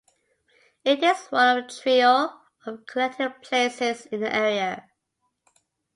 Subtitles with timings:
[0.83, 2.31] It is one of a trio
[2.65, 4.89] of connected places in the area.